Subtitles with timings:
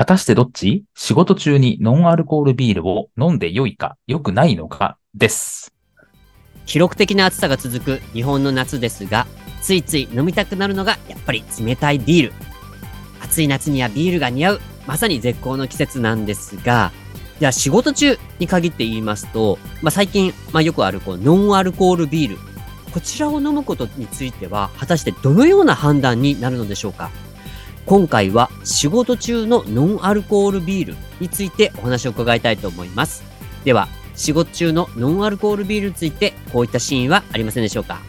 [0.00, 0.84] 果たしてどっち？
[0.94, 3.98] 仕事中にノンアルコールビールを飲んで良いか？
[4.06, 4.96] 良くないのか？
[5.14, 5.74] です。
[6.64, 9.26] 記録的な暑さが続く日本の夏ですが
[9.60, 12.32] ついつい飲みたくなるのがやっぱり冷たいビール。
[13.20, 16.92] 暑い夏にはビールが似合うまさに絶好の季節なんですが
[17.38, 22.38] じゃあ仕事中に限って言いますと、まあ、最近、まあ、よくあるこうノンアルコールビール。
[22.94, 27.10] こちらを飲むことについては果たしてどのような判断になるのでしょうか？
[27.86, 33.24] 今回は仕事中のノンアルコールビールについてお話を伺いたいと思います
[33.64, 38.00] では仕事中のノンアルコールビールについてこういったシーンはありませんでしょうか？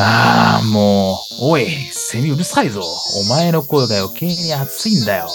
[0.00, 2.82] ああ、もう、おい、セミうるさいぞ。
[2.82, 5.28] お前の声が余計に熱いんだよ。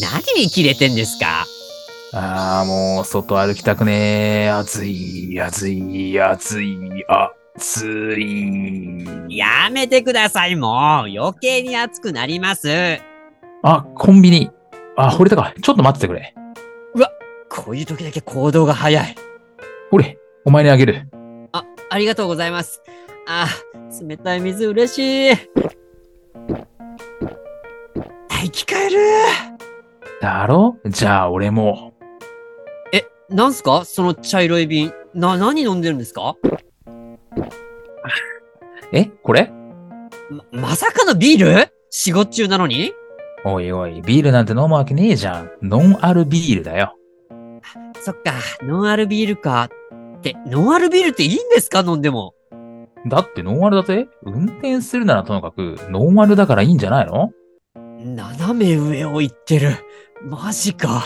[0.00, 1.44] 何に切れてんですか？
[2.12, 4.50] ああ、もう、外歩きたくねえ。
[4.50, 6.78] 暑い、暑い、暑い、
[7.56, 9.04] 暑い。
[9.36, 10.72] やめてください、もう。
[11.08, 12.98] 余計に熱くなります。
[13.62, 14.50] あ、コンビニ。
[14.96, 15.52] あ、堀田か。
[15.60, 16.34] ちょっと待っててくれ。
[17.52, 19.14] こういう時だけ行動が早い。
[19.90, 21.08] ほれ、お前にあげる。
[21.52, 22.80] あ、ありがとうございます。
[23.26, 23.48] あ、
[24.06, 25.36] 冷たい水嬉しい。
[28.28, 28.98] 生き返る
[30.22, 30.76] だろ？
[30.86, 31.92] じゃあ俺も。
[32.92, 33.84] え、なんすか？
[33.84, 34.92] その茶色い瓶。
[35.12, 36.36] な、何飲んでるんですか？
[38.92, 39.52] えこれ？
[40.30, 41.72] ま、まさかのビール？
[41.90, 42.92] 仕事中なのに？
[43.44, 45.50] おいおい、ビールなんて飲むわけねえじゃん。
[45.62, 46.94] ノンアルビールだよ。
[48.02, 48.32] そっか、
[48.62, 49.70] ノンアルビールか。
[50.18, 51.80] って、ノンアルビールっていいんですか？
[51.80, 52.34] 飲んでも。
[53.06, 57.32] だってノンアルだぜ運転するならともかく、ノンアルだからいいんじゃないの？
[57.74, 59.72] 斜め上を行ってる。
[60.22, 61.04] マジか。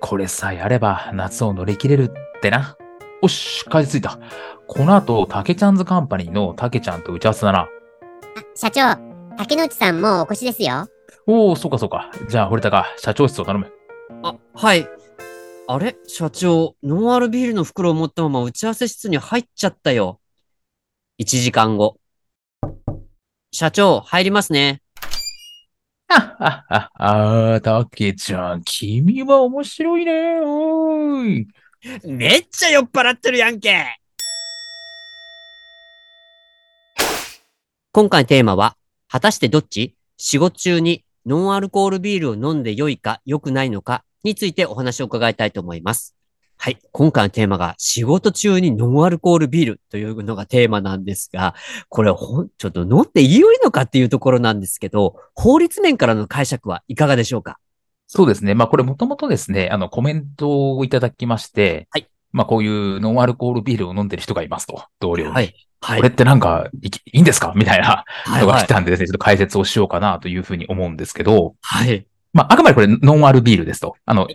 [0.00, 2.76] これさえあれば夏を乗り切れるってな。
[3.20, 4.18] おし、帰り着いた。
[4.66, 7.68] この後、竹ちゃんズカンパニーの竹ちゃんと打ち合わせだな。
[8.54, 8.96] 社長、
[9.36, 10.86] 竹之内さんもうお越しですよ。
[11.26, 12.10] おお、そうかそうか。
[12.28, 13.72] じゃあ、堀田か、社長室を頼む。
[14.22, 14.86] あ、はい。
[15.66, 15.96] あれ？
[16.06, 20.20] 社長、ノンアルビールの袋を持ったまま打ち合わせ室に入っちゃったよ。
[21.20, 21.98] 1時間後。
[23.52, 24.80] 社長、入りますね。
[26.08, 30.40] あっはっはあー、竹ちゃん、君は面白いね。
[30.40, 31.48] おーい。
[32.04, 33.84] めっちゃ酔っ払ってるやんけ
[37.92, 38.76] 今回のテーマは、
[39.08, 39.94] 果たしてどっち？
[40.16, 46.16] 仕事中にノンアルコールビールを飲んで良いか良くないのかについてお話を伺いたいと思います。
[46.56, 46.78] はい。
[46.90, 51.54] 今回のテーマが仕事中にノンアルコールビールというのがテーマなんですが、
[51.88, 57.60] これほん、ちょっと飲んでいいのかっていうところなんですけど、法律面からの解釈はいかがでしょうか？
[58.10, 58.54] そうですね。
[58.54, 62.08] まあ、これもともとですね、あの、コメントをいただきまして、はい。
[62.32, 65.32] まあ、こういうノンアルコールビールを飲んでる人がいますと、同僚に。
[65.32, 65.54] はい。
[65.80, 67.52] はこれってなんかいき、いいんですか？
[67.54, 68.40] みたいなはい。
[68.40, 68.64] のがはい。
[68.64, 72.06] 来たんでですね、ちょっと解説をしようかなというふうに思うんですけど、はい。
[72.32, 73.94] まあ、あくまでこれノンアルビールですと。
[74.04, 74.26] あの、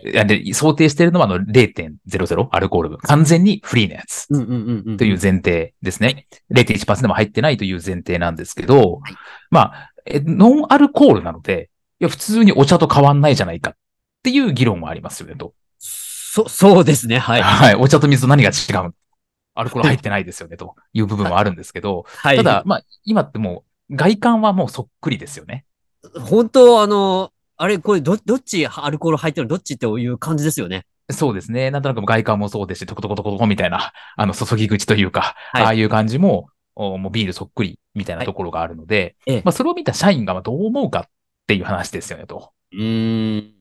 [0.52, 2.98] 想定しているのはあの0.00アルコール分。
[2.98, 4.26] 完全にフリーなやつ。
[4.30, 4.96] うんうんうんうん。
[4.96, 6.26] という前提ですね。
[6.52, 9.14] 0.1%でも入ってないという前提なんですけど、はい
[9.50, 13.74] まあ、えノンアルコールなので、いや、普通にお茶と変わんないじゃないかっ
[14.22, 15.54] ていう議論はありますよね、と。
[15.78, 17.18] そ、そうですね。
[17.18, 17.42] はい。
[17.42, 17.74] はい。
[17.74, 18.94] お茶と水と何が違う
[19.54, 22.36] アルコール入ってないですよね、という部分はあるんですけど、はい。
[22.36, 25.64] ただ、まあ、今ってもう、外観はもうそっくりですよね。
[26.20, 29.50] 本当、あの、あれ、これ、ど、どっちアルコール入ってるの？
[29.50, 30.86] どっちっていう感じですよね。
[31.12, 31.70] そうですね。
[31.70, 41.08] なんとなく外観もそうですし、トコトコトコトコみたいな、あの、注ぎ口というか、はいああいう感じも、おもうビールそっくりみたいなところがあるので、ええまあ、それを見た社員がまあどう思うかっ
[41.46, 42.52] ていう話ですよね、と。
[42.72, 43.54] うーん。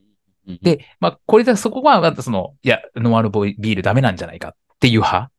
[0.61, 5.31] で、まあ、これでそこは、またその、いや、ノンアルボイビールダメなんじゃないかっていう派。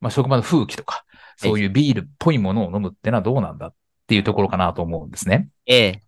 [0.00, 1.04] まあ、職場の風紀とか、
[1.36, 3.74] そういうビールっぽいものを飲むってのはどうなんだっ
[4.06, 5.48] ていうところかなと思うんですね。
[5.66, 6.02] ええ。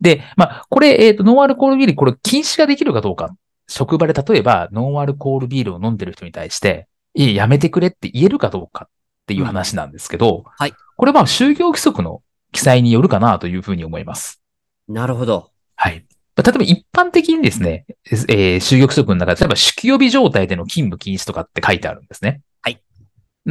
[0.00, 3.34] で、まあ、これ、えっ、と、ノンアルコールビール、これ禁止ができるかどうか。
[3.68, 8.90] 職場で例えば、ノンアルコールビールを飲んでる人に対して、いや、やめてくれって言えるかどうかっ
[9.26, 10.72] ていう話なんですけど、はい。
[10.96, 12.22] これは就業規則の
[12.52, 14.40] 記載によるかなというふうに思います。
[14.88, 15.50] なるほど。
[15.76, 16.04] はい。
[16.36, 22.42] 例えば一般的にですね、えー就業規則の中で、例えば酒気帯び状態での勤務禁止とかって書いてあるんですね。
[22.62, 22.80] はい。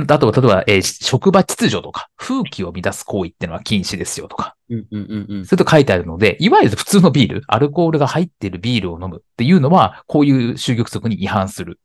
[0.10, 5.46] あとは、例えば、えー職場秩序とか、風紀を乱す行為っていうのは禁止ですよとか、うんうんうんうん。
[5.46, 11.80] それと書いてあるので、いわゆる普通のビール、アルコールが入っているビールを飲むっていうのは、こういう就業規則に違反する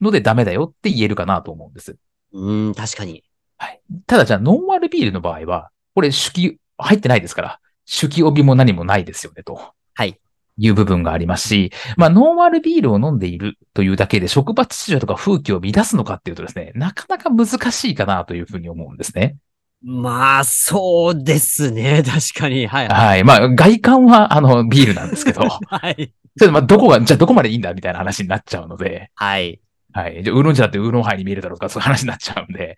[0.00, 1.96] のでダメだよって言えるかなと思うんです。
[2.32, 3.22] うーん、確かに。
[3.58, 3.80] はい。
[4.06, 9.60] ただじゃあ、ノンアルビールの場合は、これ、酒気、入ってないですから、酒気帯びも何もないですよね、と。
[9.94, 10.16] はい。
[10.56, 19.36] いう部分がありますし、まあ、ノンアルビールを飲んでいるというだけで、職場秩序とか風紀を乱すのかっていうとですね、なかなか難しいかなというふうに思うんですね。
[19.82, 22.02] まあ、そうですね。
[22.06, 22.66] 確かに。
[22.66, 22.88] はい。
[22.88, 23.24] はい。
[23.24, 26.12] まあ、外観は、あの、ビールなんですけど、 はい。
[26.36, 29.60] それでまあ、どこが、じゃあどこまでいいんだみたいな話になっちゃうので、はい。
[29.92, 30.22] はい。
[30.22, 32.76] じゃあ、ウーロン茶だってウーロンハイに見えるだろうとか、そういう話になっちゃうんで、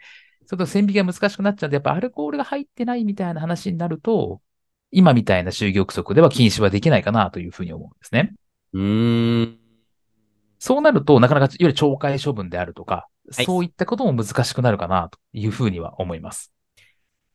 [0.49, 4.41] ちょっと線引きが難しくなっちゃうんで、やっぱアルコールが入ってないみたいな話になると、
[4.93, 8.35] 今みたいな就業規則では禁止はできないかなというふうに思うんですね。
[8.75, 9.59] うーん。
[10.59, 16.53] そうなると、なかなか、いわゆる懲戒処分であるとか、はいそういったことも難しくなるかなというふうには思います。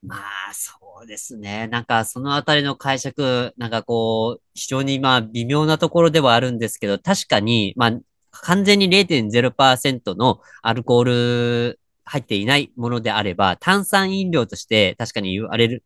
[0.04, 0.74] まあ、そ
[1.04, 1.68] うですね。
[1.68, 7.92] なんか、そのあたりの解釈、なんかこう、非常にまあ、微妙なところではあるんですけど、確かに、まあ、
[8.31, 15.83] 完全に0.0%のアルコール入っていないものであれば、炭酸飲料として確かに言われる、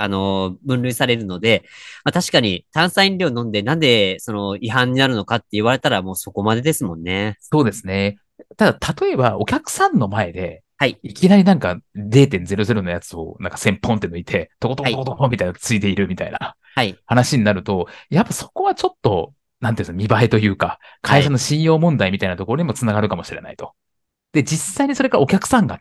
[0.00, 1.64] あの、分類されるので、
[2.04, 7.36] まあ確かに炭酸飲料飲んでなんでその違反になるのかって言われたらもうそこまでですもんね。
[7.40, 8.18] そうですね。
[8.56, 10.96] ただ、例えば、お客さんの前で、はい。
[11.02, 16.96] いきなりなんか0.00のやつをなんか1000ポンって抜いて、トコトコトコトコみたいなのついているみたいなはい。
[17.06, 23.72] 話になると、やっぱそこはちょっと、なんていうんですか、見栄えというか、会社の信用問題みたいなところにもつながるかもしれないと。
[24.32, 25.80] で、実際にそれからお客さんが、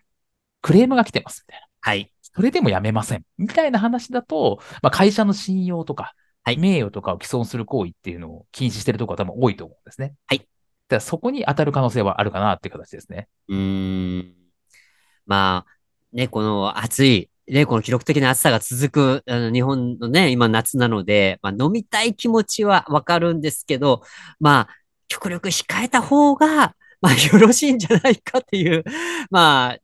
[0.64, 1.68] クレームが来てますみたいな。
[1.82, 2.12] はい。
[2.38, 3.24] それでもやめません。
[3.40, 6.14] みたいな話だと、まあ、会社の信用とか、
[6.44, 10.14] はい名誉とかを毀損する行為っていうのを禁止してるところは多分多いと思うんですね。
[10.28, 10.38] はい。
[10.38, 10.48] だか
[10.92, 13.28] らそこに当たる可能性はあるかなっていう形ですね。
[13.50, 14.34] うーん。
[15.26, 24.04] まあ、ね、この暑い、ね、この記録的な暑さが続く、あの日本のね、今夏なので、まあ飲みたい気持ちはわかるんですけど、
[24.40, 24.76] まあ、
[25.08, 28.84] 極力控えた方が、まあよろしいんじゃないかっていう、
[29.32, 29.78] まあ、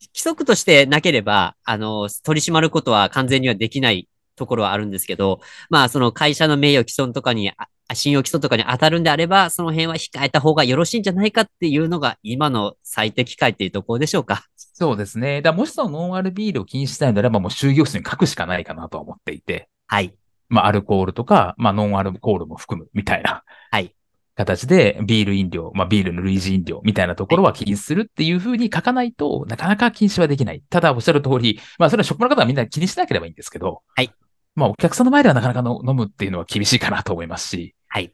[0.00, 5.40] 規則としてなければ、あの、取り締まることは完全にはできないところはあるんですけど、
[5.70, 14.44] まあ、その会社の名誉毀損とかに、あ信用毀損とかに当たるんであれば、その辺は控えた方がよろしいんじゃないかっていうのが今の最適解っていうところでしょうか。
[14.56, 15.42] そうですね。
[15.42, 20.14] だもしそのノンアルビールを禁止したいのであれば、もう就業室に書くしかないかなとは思っていて、はい。
[20.48, 23.42] まあ、アルコールとか、まあ、ノンアルコールも含むみたいな。
[23.70, 23.94] はい。
[24.38, 30.62] 形で、ビール飲料、まあ、ビールの類似飲料みたいなところは禁止するっていうふうに書かないとなかなか禁止はできない。
[30.70, 34.12] ただ、おっしゃる通り、まあ、それは職場の方はみんな気にしなければいいんですけど、はい。
[34.54, 38.12] まあ、お客さんの前ではなかなかの飲むっていうのは厳しいかなと思いますし、はい。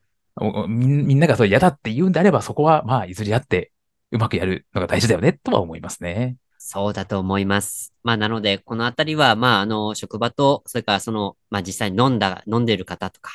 [0.66, 3.70] みんみんながそれ嫌だって言うんであれば、そこは、まあ、いずれやって、
[4.10, 6.36] うまくやるのが大事だよね、とは思いますね。
[6.58, 7.92] そうだと思います。
[8.02, 13.32] まあ、なので、このあたりは、まあ、あの、職場と、それからその、まあ、実際に飲んだ、飲んでいる方とか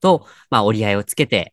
[0.00, 1.52] と、まあ、折り合いをつけて、